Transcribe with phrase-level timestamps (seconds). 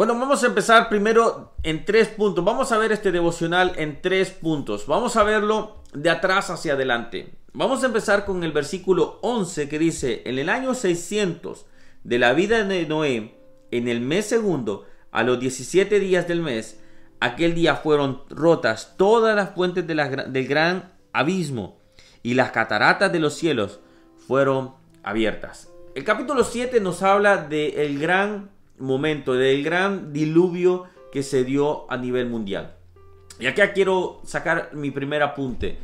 [0.00, 2.42] Bueno, vamos a empezar primero en tres puntos.
[2.42, 4.86] Vamos a ver este devocional en tres puntos.
[4.86, 7.34] Vamos a verlo de atrás hacia adelante.
[7.52, 11.66] Vamos a empezar con el versículo 11 que dice, en el año 600
[12.02, 13.34] de la vida de Noé,
[13.70, 16.80] en el mes segundo, a los 17 días del mes,
[17.20, 21.78] aquel día fueron rotas todas las fuentes del gran abismo
[22.22, 23.80] y las cataratas de los cielos
[24.26, 24.72] fueron
[25.02, 25.68] abiertas.
[25.94, 31.96] El capítulo 7 nos habla del gran momento, del gran diluvio que se dio a
[31.96, 32.76] nivel mundial.
[33.38, 35.78] Y acá quiero sacar mi primer apunte.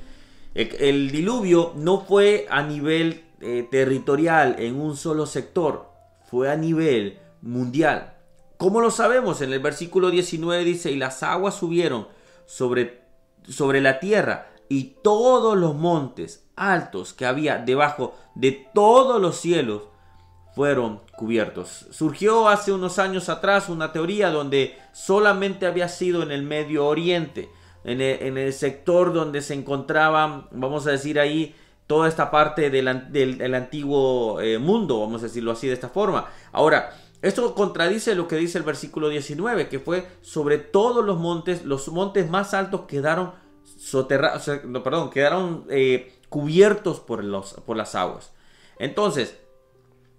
[0.54, 5.90] El, diluvio no fue a nivel eh, territorial en un solo sector,
[6.30, 8.14] fue a nivel mundial.
[8.56, 9.42] ¿Cómo lo sabemos?
[9.42, 12.08] En el versículo 19 dice, y las aguas subieron
[12.46, 13.02] sobre,
[13.46, 19.82] sobre la tierra y todos los montes altos que había debajo de todos los cielos
[20.56, 21.84] fueron cubiertos.
[21.90, 27.50] Surgió hace unos años atrás una teoría donde solamente había sido en el Medio Oriente,
[27.84, 31.54] en el, sector donde se encontraba, vamos a decir ahí,
[31.86, 32.88] toda esta parte del,
[33.54, 36.26] antiguo eh, mundo, vamos a decirlo así de esta forma.
[36.52, 41.66] Ahora, esto contradice lo que dice el versículo 19, que fue sobre todos los montes,
[41.66, 43.34] los montes más altos quedaron
[43.78, 44.50] soterrados,
[44.82, 48.32] perdón, quedaron eh, cubiertos por, los, por las aguas.
[48.78, 49.36] Entonces,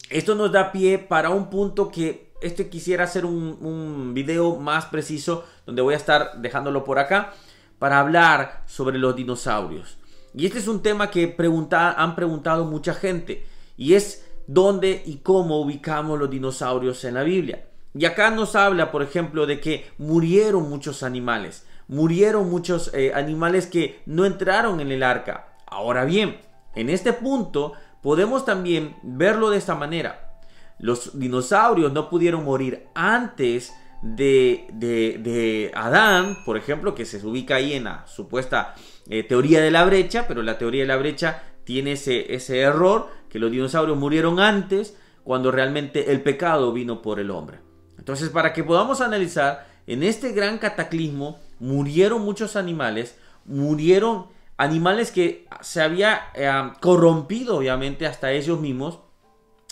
[0.09, 5.45] esto nos da pie para un punto que este quisiera hacer un, video más preciso,
[5.65, 7.33] donde voy a estar dejándolo por acá,
[7.79, 9.97] para hablar sobre los dinosaurios.
[10.33, 11.35] Y este es un tema que
[11.71, 17.67] han preguntado mucha gente, y es dónde y cómo ubicamos los dinosaurios en la Biblia.
[17.93, 23.65] Y acá nos habla, por ejemplo, de que murieron muchos animales, murieron muchos eh, animales
[23.65, 25.55] que no entraron en el arca.
[25.65, 26.39] Ahora bien,
[26.75, 30.39] en este punto podemos también verlo de esta manera.
[30.79, 37.73] Los dinosaurios no pudieron morir antes de, de, Adán, por ejemplo, que se ubica ahí
[37.73, 38.75] en la supuesta
[39.09, 43.09] eh, teoría de la brecha, pero la teoría de la brecha tiene ese, ese error,
[43.29, 47.59] que los dinosaurios murieron antes, cuando realmente el pecado vino por el hombre.
[47.97, 54.27] Entonces, para que podamos analizar, en este gran cataclismo murieron muchos animales, murieron
[54.57, 56.51] animales que se había eh,
[56.81, 58.99] corrompido obviamente hasta ellos mismos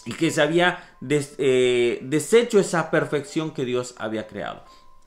[0.06, 4.64] y que se había eh, deshecho esa perfección que Dios había creado.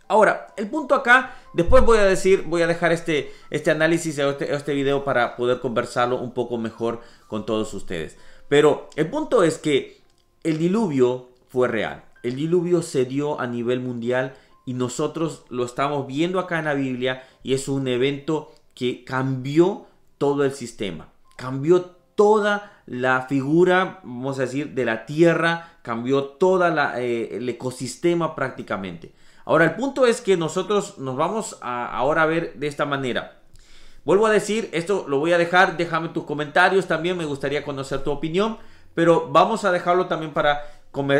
[0.09, 4.53] Ahora, el punto acá, después voy a decir, voy a dejar este, este análisis, este,
[4.53, 8.17] este video para poder conversarlo un poco mejor con todos ustedes.
[8.49, 10.01] Pero el punto es que
[10.43, 12.05] el diluvio fue real.
[12.23, 14.35] El diluvio se dio a nivel mundial
[14.65, 19.87] y nosotros lo estamos viendo acá en la Biblia y es un evento que cambió
[20.19, 26.65] todo el sistema, cambió toda la figura, vamos a decir, de la tierra, cambió todo
[26.97, 29.13] eh, el ecosistema prácticamente.
[29.47, 33.41] Ahora, el punto es que nosotros nos vamos a ahora ver de esta manera.
[34.05, 38.05] Vuelvo a decir, esto lo voy a dejar, déjame tus comentarios también, me gustaría conocer
[38.05, 38.59] tu opinión,
[38.95, 40.63] pero vamos a dejarlo también para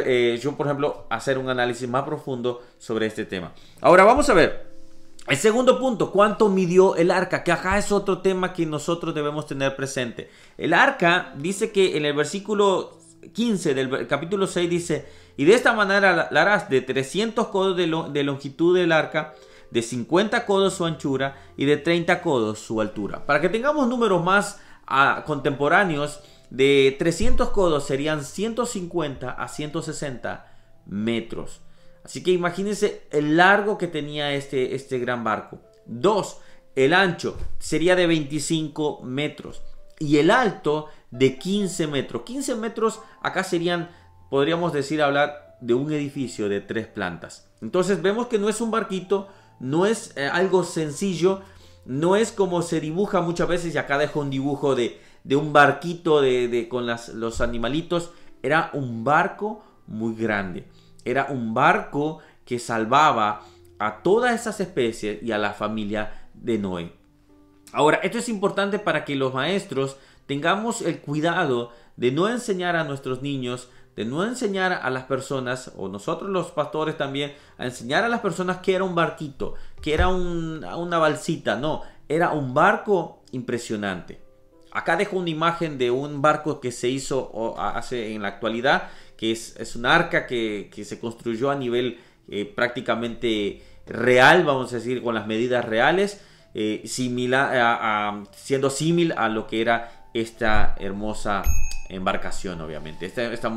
[0.05, 3.53] eh, yo, por ejemplo, hacer un análisis más profundo sobre este tema.
[3.81, 4.68] Ahora vamos a ver.
[5.29, 7.45] El segundo punto, ¿cuánto midió el arca?
[7.45, 10.31] Que acá es otro tema que nosotros debemos tener presente.
[10.57, 12.99] El arca dice que en el versículo
[13.35, 15.07] 15 del capítulo 6 dice,
[15.37, 19.35] y de esta manera la harás de 300 codos de, longitud del arca,
[19.71, 23.27] de 50 codos su anchura y de 30 codos su altura.
[23.27, 30.51] Para que tengamos números más ah, contemporáneos, de 300 codos serían 150 a 160
[30.87, 31.61] metros.
[32.09, 35.61] Así que imagínense el largo que tenía este, este gran barco.
[35.85, 36.39] 2.
[36.75, 39.61] El ancho sería de 25 metros.
[39.99, 42.23] Y el alto de 15 metros.
[42.23, 43.91] 15 metros acá serían
[44.31, 47.47] podríamos decir hablar de un edificio de tres plantas.
[47.61, 49.29] Entonces vemos que no es un barquito,
[49.61, 51.43] no es eh, algo sencillo,
[51.85, 55.53] no es como se dibuja muchas veces, y acá dejo un dibujo de, de un
[55.53, 60.65] barquito de, con las, los animalitos, era un barco muy grande,
[61.11, 63.43] era un barco que salvaba
[63.79, 66.93] a todas esas especies y a la familia de Noé.
[67.73, 69.97] Ahora, esto es importante para que los maestros
[70.27, 73.69] tengamos el cuidado de no enseñar a nuestros niños
[73.99, 78.21] de no enseñar a las personas, o nosotros los pastores también, a enseñar a las
[78.21, 84.23] personas que era un barquito, que era una balsita, no, era un barco impresionante.
[84.73, 89.33] Acá dejo una imagen de un barco que se hizo hace en la actualidad, que
[89.33, 91.99] es, es un arca que, se construyó a nivel
[92.29, 96.21] eh, prácticamente real, vamos a decir, con las medidas reales,
[96.55, 101.43] eh, similar, siendo símil a lo que era esta hermosa
[101.89, 103.49] embarcación, obviamente, este, este,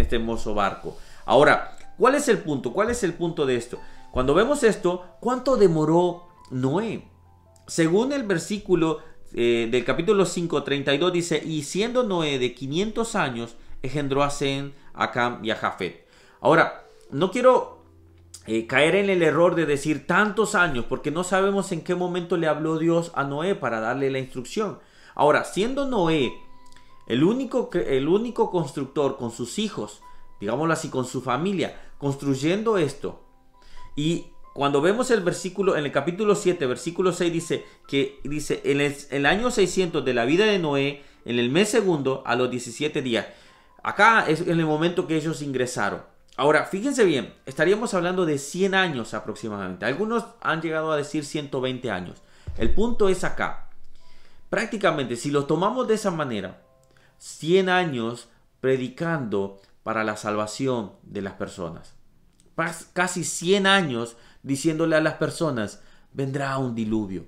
[0.00, 0.96] este hermoso barco.
[1.26, 2.72] Ahora, ¿Cuál es el punto?
[2.72, 3.78] ¿Cuál es el punto de esto?
[4.10, 7.06] Cuando vemos esto, ¿cuánto demoró Noé?
[7.66, 9.00] Según el versículo
[9.32, 14.74] eh, del capítulo 5, 32 dice, y siendo Noé de 500 años, engendró a Zen,
[14.92, 16.06] a Cam y a Jafet.
[16.40, 17.84] Ahora, no quiero
[18.46, 22.36] eh, caer en el error de decir tantos años, porque no sabemos en qué momento
[22.36, 24.78] le habló Dios a Noé para darle la instrucción.
[25.14, 26.32] Ahora, siendo Noé
[27.06, 30.02] el único, el único constructor con sus hijos,
[30.40, 33.20] digámoslo así, con su familia, construyendo esto,
[33.94, 34.26] y
[34.60, 39.24] cuando vemos el versículo, en el capítulo 7, versículo 6 dice que dice, en el,
[39.24, 43.26] año 600 de la vida de Noé, en el mes segundo, a los 17 días.
[43.82, 46.02] Acá es en el momento que ellos ingresaron.
[46.36, 49.86] Ahora, fíjense bien, estaríamos hablando de 100 años aproximadamente.
[49.86, 52.18] Algunos han llegado a decir 120 años.
[52.58, 53.70] El punto es acá.
[54.50, 56.60] Prácticamente, si lo tomamos de esa manera,
[57.16, 58.28] 100 años
[58.60, 61.94] predicando para la salvación de las personas.
[62.92, 65.82] Casi 100 años diciéndole a las personas,
[66.12, 67.26] vendrá un diluvio.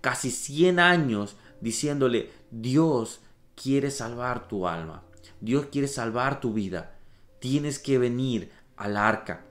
[0.00, 3.20] Casi 100 años diciéndole, Dios
[3.54, 5.02] quiere salvar tu alma.
[5.40, 6.98] Dios quiere salvar tu vida.
[7.40, 9.44] Tienes que venir al arca.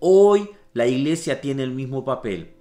[0.00, 2.54] Hoy la iglesia tiene el mismo papel.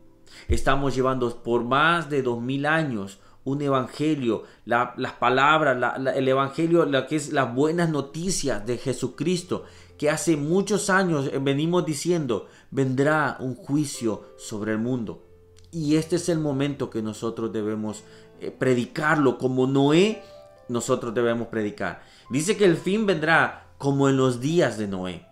[0.47, 7.07] Estamos llevando por más de dos mil años un evangelio, las palabras, el evangelio, lo
[7.07, 9.63] que es las buenas noticias de Jesucristo,
[9.97, 15.23] que hace muchos años venimos diciendo, vendrá un juicio sobre el mundo.
[15.71, 18.03] Y este es el momento que nosotros debemos
[18.39, 20.21] eh, predicarlo, como Noé,
[20.67, 22.01] nosotros debemos predicar.
[22.29, 25.25] Dice que el fin vendrá como en los días de Noé.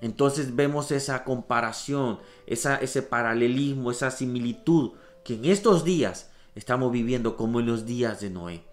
[0.00, 4.92] Entonces vemos esa comparación, esa, ese paralelismo, esa similitud
[5.24, 8.64] que en estos días estamos viviendo como en los días de Noé.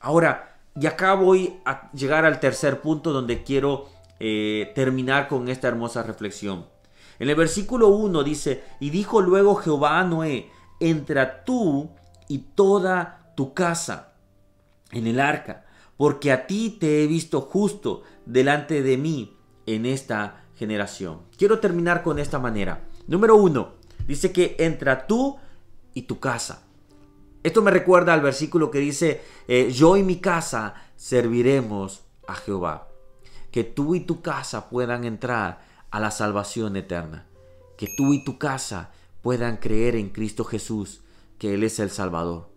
[0.00, 3.86] Ahora, y acá voy a llegar al tercer punto donde quiero
[4.20, 6.66] eh, terminar con esta hermosa reflexión.
[7.18, 10.50] En el versículo 1 dice, y dijo luego Jehová a Noé,
[10.80, 11.90] entra tú
[12.28, 14.12] y toda tu casa
[14.90, 15.64] en el arca,
[15.96, 21.22] porque a ti te he visto justo delante de mí en esta generación.
[21.36, 22.84] Quiero terminar con esta manera.
[23.06, 23.72] Número 1,
[24.06, 25.38] dice que entra tú
[25.94, 26.65] y tu casa.
[27.46, 32.88] Esto me recuerda al versículo que dice, eh, yo y mi casa serviremos a Jehová.
[33.52, 37.28] Que tú y tu casa puedan entrar a la salvación eterna.
[37.76, 38.90] Que tú y tu casa
[39.22, 41.02] puedan creer en Cristo Jesús,
[41.38, 42.48] que Él es el Salvador.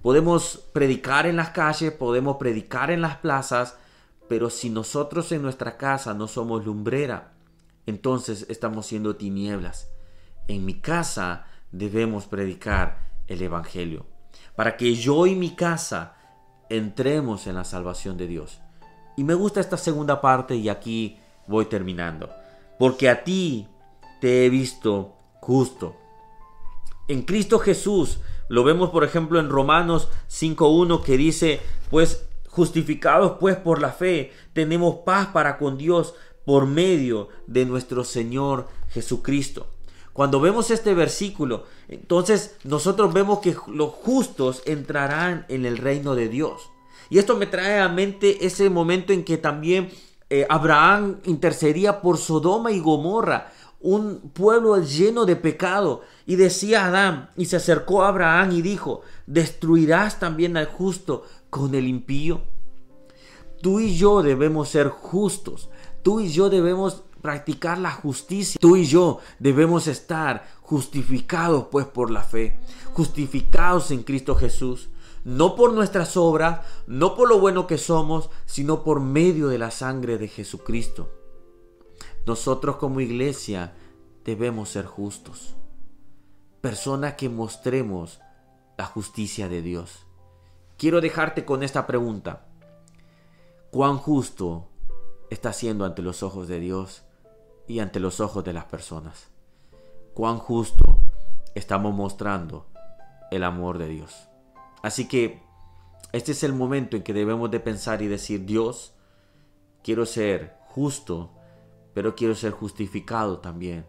[0.00, 3.78] Podemos predicar en las calles, podemos predicar en las plazas,
[4.28, 7.32] pero si nosotros en nuestra casa no somos lumbrera,
[7.84, 9.88] entonces estamos siendo tinieblas.
[10.46, 14.06] En mi casa debemos predicar el Evangelio,
[14.56, 16.16] para que yo y mi casa
[16.68, 18.60] entremos en la salvación de Dios.
[19.16, 22.30] Y me gusta esta segunda parte y aquí voy terminando.
[22.78, 23.68] Porque a ti
[24.20, 25.96] te he visto justo.
[27.06, 31.60] En Cristo Jesús, lo vemos por ejemplo en Romanos 5.1 que dice,
[31.90, 38.04] pues justificados pues por la fe, tenemos paz para con Dios por medio de nuestro
[38.04, 39.73] Señor Jesucristo.
[40.14, 46.28] Cuando vemos este versículo, entonces nosotros vemos que los justos entrarán en el reino de
[46.28, 46.70] Dios.
[47.10, 49.90] Y esto me trae a mente ese momento en que también
[50.30, 56.02] eh, Abraham intercedía por Sodoma y Gomorra, un pueblo lleno de pecado.
[56.26, 61.74] Y decía Adán, y se acercó a Abraham y dijo, ¿destruirás también al justo con
[61.74, 62.42] el impío?
[63.62, 65.70] Tú y yo debemos ser justos.
[66.02, 68.58] Tú y yo debemos practicar la justicia.
[68.60, 72.58] Tú y yo debemos estar justificados pues por la fe,
[72.92, 74.90] justificados en Cristo Jesús,
[75.24, 79.70] no por nuestras obras, no por lo bueno que somos, sino por medio de la
[79.70, 81.14] sangre de Jesucristo.
[82.26, 83.72] Nosotros como iglesia
[84.22, 85.54] debemos ser justos,
[86.60, 88.20] personas que mostremos
[88.76, 90.04] la justicia de Dios.
[90.76, 92.48] Quiero dejarte con esta pregunta.
[93.70, 94.68] ¿Cuán justo
[95.30, 97.02] está siendo ante los ojos de Dios
[97.66, 99.30] y ante los ojos de las personas.
[100.14, 100.84] Cuán justo
[101.54, 102.66] estamos mostrando
[103.30, 104.28] el amor de Dios.
[104.82, 105.42] Así que
[106.12, 108.94] este es el momento en que debemos de pensar y decir, Dios,
[109.82, 111.32] quiero ser justo,
[111.94, 113.86] pero quiero ser justificado también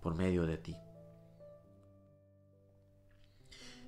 [0.00, 0.76] por medio de ti.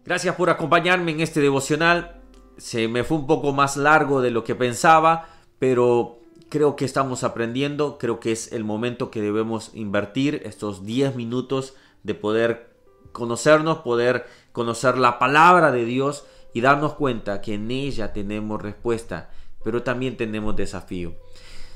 [0.04, 2.22] Gracias por acompañarme en este devocional.
[2.58, 5.28] Se me fue un poco más largo de lo que pensaba,
[5.58, 6.20] pero
[6.54, 11.74] creo que estamos aprendiendo, creo que es el momento que debemos invertir estos 10 minutos
[12.04, 12.76] de poder
[13.10, 19.32] conocernos, poder conocer la palabra de Dios y darnos cuenta que en ella tenemos respuesta,
[19.64, 21.16] pero también tenemos desafío.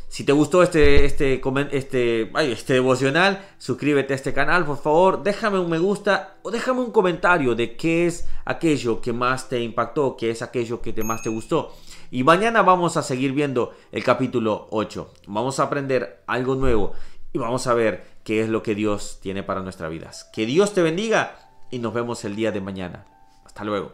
[0.06, 1.42] Si te gustó este, este,
[1.72, 5.24] este, este devocional, suscríbete a este canal, por favor.
[5.24, 9.60] Déjame un me gusta o déjame un comentario de qué es aquello que más te
[9.60, 11.74] impactó, qué es aquello que te más te gustó.
[12.10, 15.12] Y mañana vamos a seguir viendo el capítulo 8.
[15.26, 16.92] Vamos a aprender algo nuevo
[17.34, 20.24] y vamos a ver qué es lo que Dios tiene para nuestras vidas.
[20.32, 23.04] Que Dios te bendiga y nos vemos el día de mañana.
[23.44, 23.92] Hasta luego.